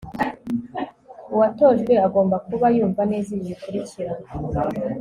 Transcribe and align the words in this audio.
uwatojwe 1.33 1.93
agomba 2.07 2.35
kuba 2.47 2.67
yumva 2.75 3.01
neza 3.11 3.27
ibi 3.33 3.45
bikurikira 3.49 4.11